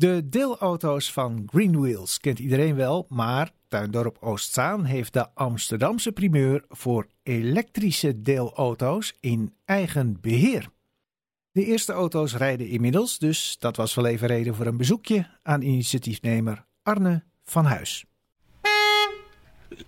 De 0.00 0.28
deelauto's 0.28 1.12
van 1.12 1.42
Greenwheels 1.46 2.20
kent 2.20 2.38
iedereen 2.38 2.74
wel, 2.74 3.06
maar 3.08 3.50
Tuindorp 3.68 4.16
Oostzaan 4.20 4.84
heeft 4.84 5.12
de 5.12 5.34
Amsterdamse 5.34 6.12
primeur 6.12 6.64
voor 6.68 7.06
elektrische 7.22 8.22
deelauto's 8.22 9.16
in 9.20 9.54
eigen 9.64 10.18
beheer. 10.20 10.68
De 11.52 11.64
eerste 11.64 11.92
auto's 11.92 12.36
rijden 12.36 12.68
inmiddels, 12.68 13.18
dus 13.18 13.56
dat 13.58 13.76
was 13.76 13.94
wel 13.94 14.06
even 14.06 14.28
reden 14.28 14.54
voor 14.54 14.66
een 14.66 14.76
bezoekje 14.76 15.26
aan 15.42 15.62
initiatiefnemer 15.62 16.64
Arne 16.82 17.22
van 17.44 17.64
Huis. 17.64 18.04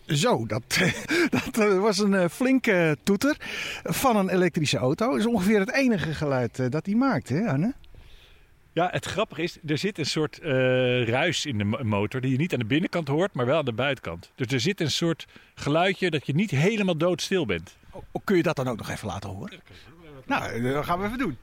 Zo, 0.07 0.47
dat, 0.47 0.63
dat 1.31 1.59
eh, 1.59 1.81
was 1.81 1.99
een 1.99 2.15
eh, 2.15 2.29
flinke 2.29 2.97
toeter 3.03 3.37
van 3.83 4.17
een 4.17 4.29
elektrische 4.29 4.79
auto. 4.79 5.11
Dat 5.11 5.19
is 5.19 5.27
ongeveer 5.27 5.61
het 5.61 5.73
enige 5.73 6.15
geluid 6.15 6.59
eh, 6.59 6.71
dat 6.71 6.87
hij 6.87 6.95
maakt, 6.95 7.29
hè 7.29 7.49
Arne? 7.49 7.75
Ja, 8.75 8.89
het 8.91 9.05
grappige 9.05 9.43
is, 9.43 9.59
er 9.67 9.79
zit 9.79 9.99
een 9.99 10.07
soort 10.07 10.39
ruis 11.09 11.47
in 11.47 11.59
de 11.59 11.65
motor 11.65 12.21
die 12.21 12.31
je 12.31 12.37
niet 12.37 12.53
aan 12.53 12.59
de 12.59 12.65
binnenkant 12.65 13.09
hoort, 13.09 13.33
maar 13.33 13.47
wel 13.47 13.59
aan 13.59 13.65
de 13.65 13.73
buitenkant. 13.73 14.31
Dus 14.35 14.47
er 14.47 14.61
zit 14.61 14.81
een 14.81 14.91
soort 14.91 15.27
geluidje 15.55 16.11
dat 16.11 16.27
je 16.27 16.35
niet 16.35 16.51
helemaal 16.51 16.97
doodstil 16.97 17.47
bent. 17.47 17.77
Oh, 17.91 18.03
oh 18.13 18.23
kun 18.25 18.37
je 18.37 18.43
dat 18.43 18.57
dan 18.57 18.69
ook 18.69 18.77
nog 18.77 18.91
even 18.91 19.09
laten 19.09 19.31
horen? 19.31 19.61
Nou, 20.27 20.63
dat 20.63 20.85
gaan 20.85 21.01
we 21.01 21.07
even 21.07 21.19
doen. 21.19 21.37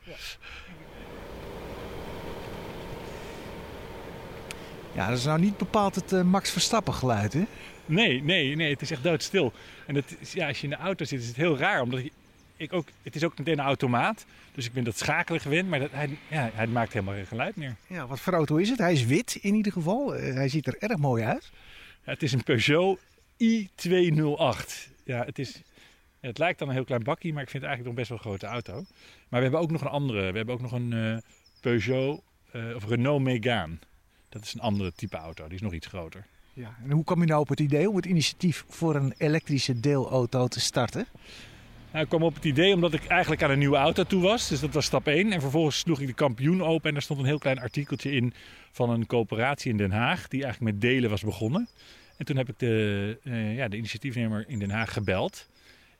Ja. 4.94 5.08
Dat 5.10 5.18
is 5.18 5.26
nou 5.26 5.40
niet 5.40 5.58
bepaald 5.58 5.96
het 5.96 6.24
Max 6.24 6.52
Verstappen 6.52 6.94
geluid, 6.94 7.34
hè? 7.34 7.44
Nee, 7.86 8.24
nee, 8.24 8.56
nee. 8.56 8.72
Het 8.72 8.82
is 8.82 8.92
echt 8.92 9.04
doodstil. 9.04 9.54
En 9.86 9.96
het 9.96 10.18
is, 10.20 10.34
ja, 10.34 10.48
als 10.48 10.58
je 10.58 10.64
in 10.64 10.70
de 10.70 10.76
auto 10.76 11.06
zit, 11.06 11.22
is 11.22 11.28
het 11.28 11.36
heel 11.36 11.58
raar. 11.58 11.82
Omdat 11.82 12.02
ik, 12.60 12.74
ook, 12.74 12.88
het 13.04 13.16
is 13.16 13.24
ook 13.24 13.38
meteen 13.38 13.60
een 13.60 13.66
automaat. 13.66 14.26
Dus 14.54 14.66
ik 14.66 14.74
ben 14.74 14.84
dat 14.84 14.98
schakelen 14.98 15.42
gewend. 15.42 15.70
Maar 15.70 15.80
dat, 15.80 15.92
hij, 15.92 16.18
ja, 16.28 16.50
hij 16.54 16.68
maakt 16.68 16.94
helemaal 16.94 17.14
geen 17.14 17.26
geluid 17.26 17.56
meer. 17.56 17.76
Ja, 17.88 18.08
wat 18.08 18.20
voor 18.20 18.34
auto 18.34 18.56
is 18.56 18.70
het? 18.70 18.80
Hij 18.80 18.94
is 18.94 19.06
wit 19.06 19.36
in 19.42 19.56
ieder 19.56 19.72
geval. 19.72 20.18
Uh, 20.18 20.34
hij 20.34 20.50
ziet 20.50 20.68
er 20.68 20.76
erg 20.80 20.98
mooi 20.98 21.24
uit. 21.24 21.52
Ja, 22.04 22.12
het 22.12 22.24
is 22.24 22.32
een 22.32 22.44
Peugeot 22.44 23.00
i208. 23.44 24.94
Ja, 25.04 25.26
het, 25.26 25.40
is, 25.40 25.62
het 26.20 26.38
lijkt 26.38 26.60
dan 26.60 26.68
een 26.68 26.74
heel 26.74 26.84
klein 26.84 27.04
bakkie, 27.04 27.34
maar 27.34 27.44
ik 27.44 27.50
vind 27.50 27.64
het 27.64 27.72
eigenlijk 27.72 27.84
nog 27.84 28.08
best 28.08 28.10
wel 28.10 28.18
een 28.18 28.40
grote 28.40 28.54
auto. 28.54 28.74
Maar 29.30 29.40
we 29.40 29.46
hebben 29.46 29.60
ook 29.60 29.72
nog 29.72 29.82
een 29.82 29.88
andere. 29.88 30.32
We 30.32 30.38
hebben 30.38 30.56
ook 30.56 30.62
nog 30.62 30.72
een 30.72 30.92
uh, 30.92 31.18
Peugeot 31.62 32.22
uh, 32.54 32.76
of 32.76 32.86
Renault 32.86 33.22
Megane. 33.22 33.78
Dat 34.30 34.42
is 34.42 34.54
een 34.54 34.62
andere 34.62 34.94
type 34.94 35.18
auto. 35.18 35.46
Die 35.46 35.56
is 35.56 35.62
nog 35.62 35.74
iets 35.74 35.88
groter. 35.88 36.26
Ja, 36.54 36.76
en 36.84 36.92
hoe 36.92 37.04
kwam 37.04 37.20
je 37.20 37.26
nou 37.26 37.42
op 37.42 37.50
het 37.50 37.60
idee 37.60 37.90
om 37.90 37.96
het 37.96 38.06
initiatief 38.06 38.66
voor 38.68 38.96
een 38.96 39.14
elektrische 39.18 39.80
deelauto 39.80 40.48
te 40.48 40.60
starten? 40.60 41.08
Nou, 41.92 42.04
ik 42.04 42.10
kwam 42.10 42.24
op 42.24 42.36
het 42.36 42.46
idee 42.46 42.74
omdat 42.74 42.94
ik 42.94 43.06
eigenlijk 43.06 43.44
aan 43.44 43.50
een 43.50 43.60
nieuwe 43.60 43.78
auto 43.78 44.04
toe 44.04 44.22
was. 44.22 44.48
Dus 44.48 44.60
dat 44.60 44.74
was 44.74 44.86
stap 44.86 45.08
1. 45.08 45.32
En 45.32 45.42
vervolgens 45.42 45.80
sloeg 45.80 46.00
ik 46.00 46.08
de 46.08 46.14
kampioen 46.14 46.64
open 46.64 46.88
en 46.88 46.94
daar 46.94 47.02
stond 47.02 47.20
een 47.20 47.26
heel 47.26 47.38
klein 47.38 47.60
artikeltje 47.60 48.12
in 48.12 48.34
van 48.72 48.90
een 48.90 49.06
coöperatie 49.06 49.72
in 49.72 49.78
Den 49.78 49.92
Haag. 49.92 50.28
Die 50.28 50.44
eigenlijk 50.44 50.74
met 50.74 50.82
delen 50.82 51.10
was 51.10 51.22
begonnen. 51.22 51.68
En 52.18 52.26
toen 52.26 52.38
heb 52.38 52.50
ik 52.50 52.60
de, 52.60 53.18
uh, 53.24 53.56
ja, 53.56 53.68
de 53.68 53.78
initiatiefnemer 53.78 54.46
in 54.48 54.60
Den 54.60 54.70
Haag 54.70 54.94
gebeld. 54.94 55.50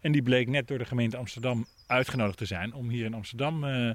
En 0.02 0.12
die 0.12 0.22
bleek 0.22 0.48
net 0.48 0.68
door 0.68 0.78
de 0.78 0.86
gemeente 0.86 1.18
Amsterdam 1.18 1.66
uitgenodigd 1.88 2.38
te 2.38 2.46
zijn 2.46 2.74
om 2.74 2.90
hier 2.90 3.06
in 3.06 3.14
Amsterdam 3.14 3.64
uh, 3.64 3.90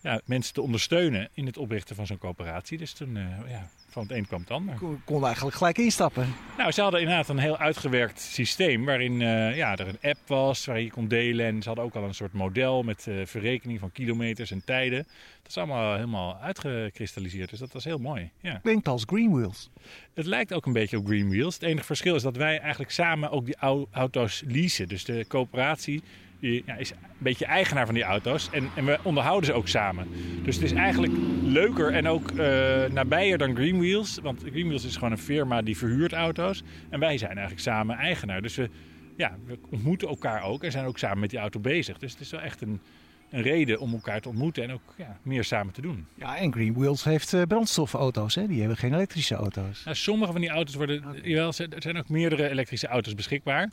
ja, 0.00 0.20
mensen 0.24 0.54
te 0.54 0.62
ondersteunen 0.62 1.28
in 1.32 1.46
het 1.46 1.56
oprichten 1.56 1.96
van 1.96 2.06
zo'n 2.06 2.18
coöperatie. 2.18 2.78
Dus 2.78 2.92
toen 2.92 3.16
uh, 3.16 3.50
ja, 3.50 3.68
van 3.88 4.02
het 4.02 4.12
een 4.12 4.26
kwam 4.26 4.40
het 4.40 4.50
ander. 4.50 4.74
Kon, 4.74 5.00
kon 5.04 5.24
eigenlijk 5.24 5.56
gelijk 5.56 5.78
instappen. 5.78 6.34
Nou, 6.58 6.72
ze 6.72 6.80
hadden 6.80 7.00
inderdaad 7.00 7.28
een 7.28 7.38
heel 7.38 7.58
uitgewerkt 7.58 8.20
systeem 8.20 8.84
waarin 8.84 9.20
uh, 9.20 9.56
ja, 9.56 9.76
er 9.76 9.88
een 9.88 10.10
app 10.10 10.18
was 10.26 10.64
waar 10.64 10.80
je 10.80 10.90
kon 10.90 11.08
delen. 11.08 11.46
En 11.46 11.62
ze 11.62 11.68
hadden 11.68 11.84
ook 11.84 11.94
al 11.94 12.04
een 12.04 12.14
soort 12.14 12.32
model 12.32 12.82
met 12.82 13.06
uh, 13.08 13.26
verrekening 13.26 13.78
van 13.78 13.92
kilometers 13.92 14.50
en 14.50 14.64
tijden. 14.64 15.06
Dat 15.42 15.48
is 15.50 15.56
allemaal 15.56 15.94
helemaal 15.94 16.36
uitgekristalliseerd, 16.36 17.50
dus 17.50 17.58
dat 17.58 17.72
was 17.72 17.84
heel 17.84 17.98
mooi. 17.98 18.30
Ja. 18.40 18.58
Klinkt 18.62 18.88
als 18.88 19.04
Greenwheels. 19.06 19.70
Het 20.14 20.26
lijkt 20.26 20.52
ook 20.52 20.66
een 20.66 20.72
beetje 20.72 20.98
op 20.98 21.06
Greenwheels. 21.06 21.54
Het 21.54 21.62
enige 21.62 21.86
verschil 21.86 22.14
is 22.14 22.22
dat 22.22 22.36
wij 22.36 22.58
eigenlijk 22.58 22.90
samen 22.90 23.30
ook 23.30 23.44
die 23.44 23.56
auto's 23.90 24.42
leasen. 24.46 24.88
Dus 24.88 25.04
de 25.04 25.24
coöperatie 25.28 26.02
ja, 26.40 26.76
is 26.76 26.90
een 26.90 26.96
beetje 27.18 27.44
eigenaar 27.44 27.86
van 27.86 27.94
die 27.94 28.04
auto's. 28.04 28.50
En, 28.50 28.68
en 28.76 28.84
we 28.84 28.98
onderhouden 29.02 29.46
ze 29.46 29.52
ook 29.52 29.68
samen. 29.68 30.06
Dus 30.42 30.54
het 30.54 30.64
is 30.64 30.72
eigenlijk 30.72 31.12
leuker 31.42 31.92
en 31.92 32.08
ook 32.08 32.30
uh, 32.30 32.38
nabijer 32.84 33.38
dan 33.38 33.56
Greenwheels. 33.56 34.18
Want 34.22 34.42
Greenwheels 34.50 34.84
is 34.84 34.94
gewoon 34.94 35.12
een 35.12 35.18
firma 35.18 35.62
die 35.62 35.76
verhuurt 35.76 36.12
auto's. 36.12 36.62
En 36.88 37.00
wij 37.00 37.18
zijn 37.18 37.32
eigenlijk 37.32 37.60
samen 37.60 37.96
eigenaar. 37.96 38.42
Dus 38.42 38.56
we, 38.56 38.70
ja, 39.16 39.36
we 39.46 39.58
ontmoeten 39.70 40.08
elkaar 40.08 40.42
ook 40.42 40.64
en 40.64 40.72
zijn 40.72 40.86
ook 40.86 40.98
samen 40.98 41.18
met 41.18 41.30
die 41.30 41.38
auto 41.38 41.60
bezig. 41.60 41.98
Dus 41.98 42.12
het 42.12 42.20
is 42.20 42.30
wel 42.30 42.40
echt 42.40 42.62
een, 42.62 42.80
een 43.30 43.42
reden 43.42 43.80
om 43.80 43.92
elkaar 43.92 44.20
te 44.20 44.28
ontmoeten 44.28 44.62
en 44.62 44.72
ook 44.72 44.94
ja, 44.96 45.18
meer 45.22 45.44
samen 45.44 45.72
te 45.72 45.80
doen. 45.80 46.06
Ja, 46.14 46.36
en 46.36 46.52
Greenwheels 46.52 47.04
heeft 47.04 47.32
uh, 47.32 47.42
brandstofauto's, 47.42 48.34
hè? 48.34 48.46
die 48.46 48.58
hebben 48.58 48.76
geen 48.76 48.94
elektrische 48.94 49.34
auto's. 49.34 49.84
Nou, 49.84 49.96
sommige 49.96 50.32
van 50.32 50.40
die 50.40 50.50
auto's 50.50 50.74
worden, 50.74 51.08
okay. 51.08 51.20
jawel, 51.20 51.52
er 51.56 51.82
zijn 51.82 51.98
ook 51.98 52.08
meerdere 52.08 52.48
elektrische 52.48 52.86
auto's 52.86 53.14
beschikbaar. 53.14 53.70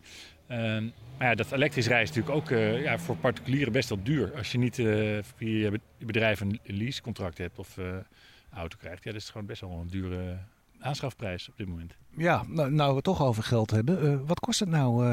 Uh, 0.52 0.58
maar 1.18 1.28
ja, 1.28 1.36
dat 1.36 1.52
elektrisch 1.52 1.88
rijden 1.88 2.10
is 2.10 2.16
natuurlijk 2.16 2.36
ook 2.36 2.50
uh, 2.50 2.82
ja, 2.84 3.00
voor 3.00 3.16
particulieren 3.16 3.74
best 3.74 3.90
wel 3.90 4.04
duur. 4.04 4.36
Als 4.36 4.52
je 4.52 4.58
niet 4.58 4.78
uh, 4.78 5.18
via 5.36 5.72
je 5.98 6.06
bedrijf 6.06 6.40
een 6.40 6.60
leasecontract 6.64 7.38
hebt 7.38 7.60
of 7.60 7.78
auto 8.54 8.78
krijgt, 8.80 9.04
ja, 9.04 9.12
dat 9.12 9.22
is 9.22 9.30
gewoon 9.30 9.48
best 9.48 9.62
wel 9.62 9.72
een 9.72 9.90
dure 9.90 10.38
aanschafprijs 10.80 11.50
op 11.50 11.58
dit 11.58 11.68
moment. 11.68 11.96
Ja, 12.18 12.44
nou, 12.48 12.72
nou 12.72 12.90
we 12.90 12.96
het 12.96 13.04
toch 13.04 13.22
over 13.22 13.44
geld 13.44 13.72
hebben. 13.72 14.26
wat 14.26 14.40
kost 14.40 14.60
het 14.60 14.70
nou, 14.70 15.06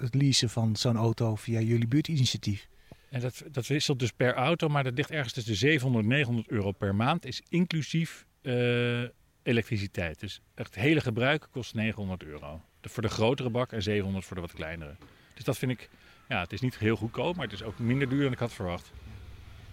het 0.00 0.14
leasen 0.14 0.50
van 0.50 0.76
zo'n 0.76 0.96
auto 0.96 1.34
via 1.34 1.60
jullie 1.60 1.88
buurtinitiatief? 1.88 2.68
En 3.12 3.20
dat, 3.20 3.42
dat 3.50 3.66
wisselt 3.66 3.98
dus 3.98 4.12
per 4.12 4.34
auto, 4.34 4.68
maar 4.68 4.84
dat 4.84 4.94
ligt 4.94 5.10
ergens 5.10 5.32
tussen 5.32 5.54
700 5.54 6.04
en 6.04 6.10
900 6.10 6.48
euro 6.48 6.72
per 6.72 6.94
maand. 6.94 7.26
Is 7.26 7.42
inclusief 7.48 8.26
uh, 8.42 9.02
elektriciteit. 9.42 10.20
Dus 10.20 10.40
echt 10.54 10.74
hele 10.74 11.00
gebruik 11.00 11.48
kost 11.50 11.74
900 11.74 12.22
euro. 12.22 12.60
De, 12.80 12.88
voor 12.88 13.02
de 13.02 13.08
grotere 13.08 13.50
bak 13.50 13.72
en 13.72 13.82
700 13.82 14.24
voor 14.24 14.36
de 14.36 14.42
wat 14.42 14.52
kleinere. 14.52 14.94
Dus 15.34 15.44
dat 15.44 15.58
vind 15.58 15.72
ik, 15.72 15.88
ja, 16.28 16.40
het 16.40 16.52
is 16.52 16.60
niet 16.60 16.78
heel 16.78 16.96
goedkoop, 16.96 17.36
maar 17.36 17.44
het 17.44 17.54
is 17.54 17.62
ook 17.62 17.78
minder 17.78 18.08
duur 18.08 18.22
dan 18.22 18.32
ik 18.32 18.38
had 18.38 18.52
verwacht. 18.52 18.92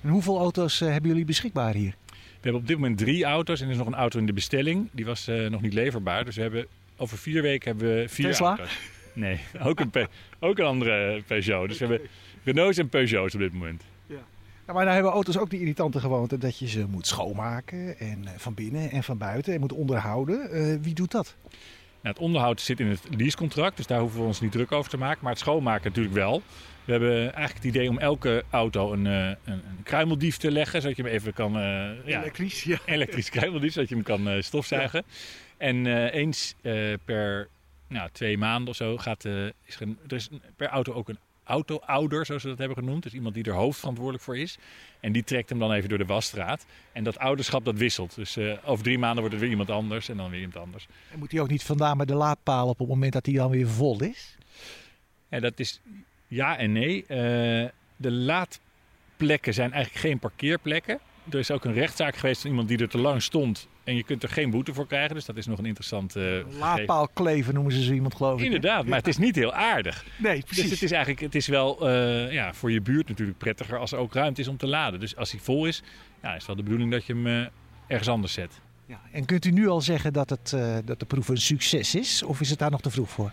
En 0.01 0.09
hoeveel 0.09 0.37
auto's 0.37 0.81
uh, 0.81 0.89
hebben 0.89 1.09
jullie 1.09 1.25
beschikbaar 1.25 1.73
hier? 1.73 1.95
We 2.11 2.45
hebben 2.45 2.61
op 2.61 2.67
dit 2.67 2.77
moment 2.77 2.97
drie 2.97 3.23
auto's 3.23 3.59
en 3.59 3.65
er 3.65 3.71
is 3.71 3.77
nog 3.77 3.87
een 3.87 3.95
auto 3.95 4.19
in 4.19 4.25
de 4.25 4.33
bestelling. 4.33 4.89
Die 4.91 5.05
was 5.05 5.27
uh, 5.27 5.49
nog 5.49 5.61
niet 5.61 5.73
leverbaar. 5.73 6.25
Dus 6.25 6.35
we 6.35 6.41
hebben, 6.41 6.67
over 6.97 7.17
vier 7.17 7.41
weken 7.41 7.71
hebben 7.71 7.95
we 7.95 8.09
vier 8.09 8.25
Tesla? 8.25 8.47
auto's. 8.47 8.79
Nee, 9.13 9.39
ook 9.67 9.79
een, 9.79 9.91
ook 10.39 10.57
een 10.57 10.65
andere 10.65 11.21
Peugeot. 11.27 11.67
Dus 11.67 11.77
we 11.77 11.85
hebben 11.85 12.07
Renault's 12.49 12.77
en 12.77 12.89
Peugeot's 12.89 13.33
op 13.33 13.39
dit 13.39 13.53
moment. 13.53 13.83
Ja. 14.05 14.15
Nou, 14.15 14.21
maar 14.65 14.83
nou 14.83 14.93
hebben 14.93 15.11
auto's 15.11 15.37
ook 15.37 15.49
die 15.49 15.59
irritante 15.59 15.99
gewoonte 15.99 16.37
dat 16.37 16.59
je 16.59 16.67
ze 16.67 16.85
moet 16.87 17.07
schoonmaken. 17.07 17.99
En 17.99 18.23
uh, 18.23 18.29
van 18.37 18.53
binnen 18.53 18.91
en 18.91 19.03
van 19.03 19.17
buiten. 19.17 19.53
En 19.53 19.59
moet 19.59 19.71
onderhouden. 19.71 20.49
Uh, 20.51 20.77
wie 20.81 20.93
doet 20.93 21.11
dat? 21.11 21.35
Nou, 22.01 22.15
het 22.15 22.19
onderhoud 22.19 22.61
zit 22.61 22.79
in 22.79 22.87
het 22.87 23.01
leasecontract. 23.17 23.77
Dus 23.77 23.87
daar 23.87 23.99
hoeven 23.99 24.19
we 24.19 24.25
ons 24.25 24.41
niet 24.41 24.51
druk 24.51 24.71
over 24.71 24.89
te 24.89 24.97
maken. 24.97 25.19
Maar 25.21 25.31
het 25.31 25.41
schoonmaken 25.41 25.87
natuurlijk 25.87 26.15
wel. 26.15 26.41
We 26.85 26.91
hebben 26.91 27.19
eigenlijk 27.21 27.55
het 27.55 27.75
idee 27.75 27.89
om 27.89 27.97
elke 27.97 28.43
auto 28.49 28.93
een, 28.93 29.05
een, 29.05 29.37
een 29.45 29.83
kruimeldief 29.83 30.37
te 30.37 30.51
leggen. 30.51 30.81
Zodat 30.81 30.97
je 30.97 31.03
hem 31.03 31.11
even 31.11 31.33
kan... 31.33 31.57
Uh, 31.57 31.89
elektrisch, 32.05 32.63
ja. 32.63 32.79
Elektrisch 32.85 33.29
kruimeldief, 33.29 33.73
zodat 33.73 33.89
je 33.89 33.95
hem 33.95 34.03
kan 34.03 34.43
stofzuigen. 34.43 35.03
Ja. 35.05 35.13
En 35.57 35.85
eens 36.11 36.55
per 37.05 37.47
nou, 37.87 38.09
twee 38.11 38.37
maanden 38.37 38.69
of 38.69 38.75
zo 38.75 38.97
gaat, 38.97 39.25
is 39.25 39.75
er, 39.75 39.81
een, 39.81 39.97
er 40.07 40.15
is 40.15 40.29
per 40.55 40.67
auto 40.67 40.93
ook 40.93 41.09
een 41.09 41.19
auto-ouder, 41.49 42.25
zoals 42.25 42.43
we 42.43 42.49
dat 42.49 42.57
hebben 42.57 42.77
genoemd. 42.77 43.03
Dus 43.03 43.13
iemand 43.13 43.33
die 43.33 43.43
er 43.43 43.53
hoofdverantwoordelijk 43.53 44.23
voor 44.23 44.37
is. 44.37 44.57
En 44.99 45.11
die 45.11 45.23
trekt 45.23 45.49
hem 45.49 45.59
dan 45.59 45.71
even 45.71 45.89
door 45.89 45.97
de 45.97 46.05
wasstraat. 46.05 46.65
En 46.91 47.03
dat 47.03 47.17
ouderschap 47.17 47.65
dat 47.65 47.75
wisselt. 47.75 48.15
Dus 48.15 48.37
uh, 48.37 48.57
over 48.65 48.83
drie 48.83 48.97
maanden 48.97 49.19
wordt 49.19 49.33
het 49.33 49.41
weer 49.41 49.51
iemand 49.51 49.69
anders 49.69 50.09
en 50.09 50.17
dan 50.17 50.29
weer 50.29 50.39
iemand 50.39 50.65
anders. 50.65 50.87
En 51.11 51.19
moet 51.19 51.31
hij 51.31 51.41
ook 51.41 51.49
niet 51.49 51.63
vandaan 51.63 51.97
met 51.97 52.07
de 52.07 52.15
laadpaal 52.15 52.67
op 52.67 52.79
het 52.79 52.87
moment 52.87 53.13
dat 53.13 53.25
hij 53.25 53.35
dan 53.35 53.49
weer 53.49 53.67
vol 53.67 54.03
is? 54.03 54.37
Ja, 55.29 55.39
dat 55.39 55.59
is 55.59 55.81
ja 56.27 56.57
en 56.57 56.71
nee. 56.71 57.01
Uh, 57.01 57.07
de 57.95 58.11
laadplekken 58.11 59.53
zijn 59.53 59.71
eigenlijk 59.71 60.05
geen 60.05 60.19
parkeerplekken. 60.19 60.99
Er 61.29 61.39
is 61.39 61.51
ook 61.51 61.65
een 61.65 61.73
rechtszaak 61.73 62.15
geweest 62.15 62.41
van 62.41 62.49
iemand 62.49 62.67
die 62.67 62.77
er 62.77 62.89
te 62.89 62.97
lang 62.97 63.21
stond. 63.21 63.67
En 63.83 63.95
je 63.95 64.03
kunt 64.03 64.23
er 64.23 64.29
geen 64.29 64.49
boete 64.49 64.73
voor 64.73 64.87
krijgen. 64.87 65.15
Dus 65.15 65.25
dat 65.25 65.37
is 65.37 65.45
nog 65.45 65.57
een 65.57 65.65
interessant... 65.65 66.15
Uh, 66.15 66.39
Laadpaal 66.59 67.07
kleven 67.07 67.53
noemen 67.53 67.71
ze 67.73 67.83
zo 67.83 67.93
iemand 67.93 68.15
geloof 68.15 68.39
ik. 68.39 68.45
Inderdaad, 68.45 68.85
maar 68.85 68.97
het 68.97 69.07
is 69.07 69.17
niet 69.17 69.35
heel 69.35 69.53
aardig. 69.53 70.05
Nee, 70.17 70.41
precies. 70.41 70.63
Dus 70.63 70.71
het 70.71 70.81
is 70.81 70.91
eigenlijk 70.91 71.21
het 71.21 71.35
is 71.35 71.47
wel 71.47 71.89
uh, 71.89 72.31
ja, 72.31 72.53
voor 72.53 72.71
je 72.71 72.81
buurt 72.81 73.07
natuurlijk 73.07 73.37
prettiger 73.37 73.77
als 73.77 73.91
er 73.91 73.97
ook 73.97 74.13
ruimte 74.13 74.41
is 74.41 74.47
om 74.47 74.57
te 74.57 74.67
laden. 74.67 74.99
Dus 74.99 75.15
als 75.15 75.31
hij 75.31 75.39
vol 75.39 75.65
is, 75.65 75.83
ja, 76.21 76.29
is 76.29 76.35
het 76.35 76.45
wel 76.45 76.55
de 76.55 76.63
bedoeling 76.63 76.91
dat 76.91 77.05
je 77.05 77.13
hem 77.13 77.27
uh, 77.27 77.45
ergens 77.87 78.09
anders 78.09 78.33
zet. 78.33 78.61
Ja, 78.85 79.01
en 79.11 79.25
kunt 79.25 79.45
u 79.45 79.51
nu 79.51 79.67
al 79.67 79.81
zeggen 79.81 80.13
dat, 80.13 80.29
het, 80.29 80.55
dat 80.85 80.99
de 80.99 81.05
proef 81.05 81.27
een 81.27 81.37
succes 81.37 81.95
is? 81.95 82.23
Of 82.23 82.41
is 82.41 82.49
het 82.49 82.59
daar 82.59 82.71
nog 82.71 82.81
te 82.81 82.89
vroeg 82.89 83.09
voor? 83.09 83.31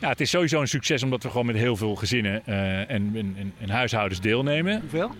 Ja, 0.00 0.08
het 0.08 0.20
is 0.20 0.30
sowieso 0.30 0.60
een 0.60 0.68
succes 0.68 1.02
omdat 1.02 1.22
we 1.22 1.30
gewoon 1.30 1.46
met 1.46 1.56
heel 1.56 1.76
veel 1.76 1.94
gezinnen 1.94 2.46
en, 2.46 3.10
en, 3.14 3.54
en 3.58 3.70
huishoudens 3.70 4.20
deelnemen. 4.20 4.80
Hoeveel? 4.80 5.14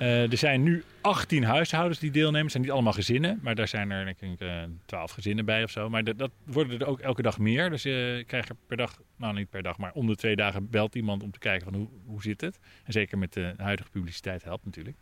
Uh, 0.00 0.30
er 0.30 0.36
zijn 0.36 0.62
nu 0.62 0.84
18 1.00 1.44
huishoudens 1.44 1.98
die 1.98 2.10
deelnemen. 2.10 2.42
Het 2.42 2.50
zijn 2.50 2.62
niet 2.62 2.72
allemaal 2.72 2.92
gezinnen, 2.92 3.38
maar 3.42 3.54
daar 3.54 3.68
zijn 3.68 3.90
er 3.90 4.04
denk 4.04 4.20
ik 4.20 4.40
uh, 4.40 4.62
12 4.84 5.10
gezinnen 5.10 5.44
bij 5.44 5.62
of 5.62 5.70
zo. 5.70 5.88
Maar 5.88 6.04
dat, 6.04 6.18
dat 6.18 6.30
worden 6.44 6.80
er 6.80 6.86
ook 6.86 7.00
elke 7.00 7.22
dag 7.22 7.38
meer. 7.38 7.70
Dus 7.70 7.82
je 7.82 8.24
krijgt 8.26 8.48
er 8.48 8.56
per 8.66 8.76
dag, 8.76 9.00
nou 9.16 9.34
niet 9.34 9.50
per 9.50 9.62
dag, 9.62 9.78
maar 9.78 9.92
om 9.92 10.06
de 10.06 10.16
twee 10.16 10.36
dagen 10.36 10.70
belt 10.70 10.94
iemand 10.94 11.22
om 11.22 11.30
te 11.30 11.38
kijken 11.38 11.64
van 11.64 11.74
hoe, 11.74 11.88
hoe 12.06 12.22
zit 12.22 12.40
het. 12.40 12.58
En 12.84 12.92
zeker 12.92 13.18
met 13.18 13.32
de 13.32 13.54
huidige 13.56 13.90
publiciteit 13.90 14.44
helpt 14.44 14.64
natuurlijk. 14.64 14.96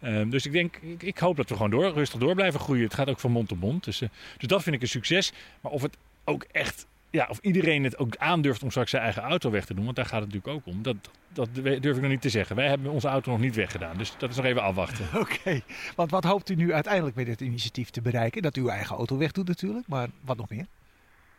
Ehm, 0.00 0.28
dus 0.30 0.46
ik 0.46 0.52
denk, 0.52 0.76
ik, 0.76 1.02
ik, 1.02 1.18
hoop 1.18 1.36
dat 1.36 1.48
we 1.48 1.54
gewoon 1.54 1.70
door, 1.70 1.92
rustig 1.92 2.20
door 2.20 2.34
blijven 2.34 2.60
groeien. 2.60 2.84
Het 2.84 2.94
gaat 2.94 3.08
ook 3.08 3.20
van 3.20 3.30
mond 3.30 3.48
tot 3.48 3.60
mond. 3.60 3.84
Dus, 3.84 4.00
uh, 4.00 4.08
dus 4.38 4.48
dat 4.48 4.62
vind 4.62 4.76
ik 4.76 4.82
een 4.82 4.88
succes. 4.88 5.32
Maar 5.60 5.72
of 5.72 5.82
het 5.82 5.96
ook 6.24 6.42
echt, 6.42 6.86
ja, 7.14 7.26
of 7.30 7.38
iedereen 7.40 7.84
het 7.84 7.98
ook 7.98 8.16
aandurft 8.16 8.62
om 8.62 8.70
straks 8.70 8.90
zijn 8.90 9.02
eigen 9.02 9.22
auto 9.22 9.50
weg 9.50 9.64
te 9.64 9.74
doen, 9.74 9.84
want 9.84 9.96
daar 9.96 10.06
gaat 10.06 10.20
het 10.20 10.32
natuurlijk 10.32 10.56
ook 10.56 10.74
om. 10.74 10.82
Dat, 10.82 10.96
dat 11.32 11.48
durf 11.54 11.96
ik 11.96 12.00
nog 12.00 12.10
niet 12.10 12.20
te 12.20 12.28
zeggen. 12.28 12.56
Wij 12.56 12.68
hebben 12.68 12.90
onze 12.90 13.08
auto 13.08 13.30
nog 13.30 13.40
niet 13.40 13.54
weggedaan. 13.54 13.96
Dus 13.96 14.14
dat 14.18 14.30
is 14.30 14.36
nog 14.36 14.44
even 14.44 14.62
afwachten. 14.62 15.06
Oké, 15.20 15.60
want 15.96 16.10
wat 16.10 16.24
hoopt 16.24 16.50
u 16.50 16.54
nu 16.54 16.72
uiteindelijk 16.72 17.16
met 17.16 17.26
dit 17.26 17.40
initiatief 17.40 17.90
te 17.90 18.00
bereiken? 18.00 18.42
Dat 18.42 18.56
u 18.56 18.60
uw 18.60 18.68
eigen 18.68 18.96
auto 18.96 19.16
weg 19.16 19.32
doet 19.32 19.48
natuurlijk, 19.48 19.86
maar 19.88 20.08
wat 20.20 20.36
nog 20.36 20.48
meer? 20.48 20.66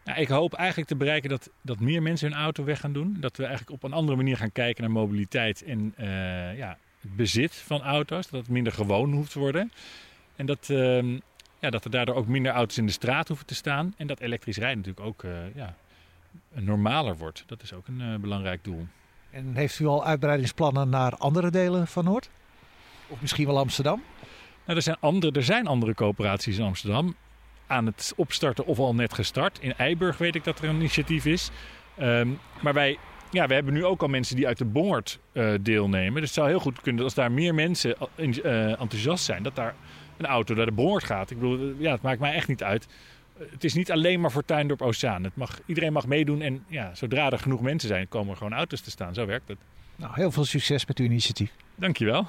Nou, 0.04 0.19
ik 0.19 0.27
hoop 0.27 0.54
eigenlijk 0.54 0.88
te 0.88 0.95
bereiken 0.95 1.30
dat, 1.30 1.50
dat 1.62 1.80
meer 1.80 2.01
mensen 2.01 2.31
hun 2.31 2.39
auto 2.39 2.63
weg 2.63 2.80
gaan 2.80 2.94
doen. 2.94 3.18
Dat 3.19 3.38
we 3.38 3.45
eigenlijk 3.45 3.75
op 3.75 3.83
een 3.83 3.98
andere 3.98 4.18
manier 4.18 4.38
gaan 4.38 4.51
kijken 4.51 4.83
naar 4.83 4.92
mobiliteit 4.92 5.63
en 5.63 5.94
uh, 6.00 6.57
ja, 6.57 6.77
het 7.01 7.16
bezit 7.16 7.56
van 7.56 7.81
auto's. 7.81 8.30
Dat 8.30 8.42
het 8.42 8.50
minder 8.50 8.74
gewoon 8.74 9.13
hoeft 9.13 9.31
te 9.31 9.39
worden. 9.39 9.72
En 10.36 10.45
dat, 10.45 10.69
uh, 10.72 11.19
ja, 11.65 11.71
dat 11.71 11.83
er 11.83 11.91
daardoor 11.91 12.15
ook 12.15 12.27
minder 12.27 12.51
auto's 12.51 12.77
in 12.77 12.85
de 12.85 12.91
straat 12.91 13.27
hoeven 13.27 13.45
te 13.45 13.56
staan. 13.56 13.94
En 13.97 14.07
dat 14.07 14.19
elektrisch 14.19 14.57
rijden 14.57 14.77
natuurlijk 14.77 15.06
ook 15.06 15.23
uh, 15.23 15.31
ja, 15.56 15.75
normaler 16.53 17.17
wordt. 17.17 17.44
Dat 17.47 17.62
is 17.62 17.73
ook 17.73 17.88
een 17.88 18.00
uh, 18.01 18.15
belangrijk 18.15 18.63
doel. 18.63 18.88
En 19.31 19.56
heeft 19.56 19.79
u 19.79 19.85
al 19.85 20.06
uitbreidingsplannen 20.06 20.89
naar 20.89 21.15
andere 21.15 21.50
delen 21.50 21.88
van 21.88 22.03
Noord? 22.03 22.29
Of 23.07 23.21
misschien 23.21 23.45
wel 23.45 23.57
Amsterdam? 23.57 24.03
Nou, 24.65 24.77
er, 24.77 24.83
zijn 24.83 24.97
andere, 25.00 25.31
er 25.31 25.44
zijn 25.44 25.67
andere 25.67 25.94
coöperaties 25.94 26.57
in 26.57 26.65
Amsterdam 26.65 27.15
aan 27.67 27.85
het 27.85 28.13
opstarten 28.15 28.65
of 28.65 28.79
al 28.79 28.95
net 28.95 29.13
gestart. 29.13 29.59
In 29.62 29.73
Eiburg 29.77 30.17
weet 30.17 30.35
ik 30.35 30.44
dat 30.44 30.59
er 30.59 30.69
een 30.69 30.75
initiatief 30.75 31.25
is. 31.25 31.50
Um, 32.00 32.39
maar 32.62 32.73
wij, 32.73 32.97
ja, 33.31 33.47
we 33.47 33.53
hebben 33.53 33.73
nu 33.73 33.85
ook 33.85 34.01
al 34.01 34.07
mensen 34.07 34.35
die 34.35 34.47
uit 34.47 34.57
de 34.57 34.65
Bongert 34.65 35.19
uh, 35.33 35.53
deelnemen. 35.62 36.13
Dus 36.13 36.23
het 36.23 36.33
zou 36.33 36.47
heel 36.47 36.59
goed 36.59 36.75
kunnen 36.75 36.95
dat 36.95 37.06
als 37.06 37.13
daar 37.13 37.31
meer 37.31 37.53
mensen 37.53 37.95
uh, 38.15 38.79
enthousiast 38.79 39.25
zijn, 39.25 39.44
dat 39.44 39.56
daar 39.56 39.75
een 40.17 40.25
auto 40.25 40.53
naar 40.53 40.65
de 40.65 40.71
Bongert 40.71 41.03
gaat. 41.03 41.31
Ik 41.31 41.39
bedoel, 41.39 41.73
ja, 41.77 41.91
het 41.91 42.01
maakt 42.01 42.19
mij 42.19 42.33
echt 42.33 42.47
niet 42.47 42.63
uit. 42.63 42.88
Het 43.38 43.63
is 43.63 43.73
niet 43.73 43.91
alleen 43.91 44.21
maar 44.21 44.31
voor 44.31 44.45
Tuindorp 44.45 44.81
Oceaan. 44.81 45.23
Het 45.23 45.35
mag, 45.35 45.59
iedereen 45.65 45.94
mag 45.94 46.07
meedoen 46.07 46.41
en 46.41 46.63
ja, 46.67 46.95
zodra 46.95 47.31
er 47.31 47.39
genoeg 47.39 47.62
mensen 47.62 47.89
zijn, 47.89 48.07
komen 48.07 48.31
er 48.31 48.38
gewoon 48.38 48.53
auto's 48.53 48.81
te 48.81 48.89
staan. 48.89 49.13
Zo 49.13 49.25
werkt 49.25 49.47
het. 49.47 49.57
Nou, 49.95 50.12
heel 50.15 50.31
veel 50.31 50.45
succes 50.45 50.85
met 50.85 51.00
uw 51.00 51.06
initiatief. 51.06 51.51
Dankjewel. 51.75 52.27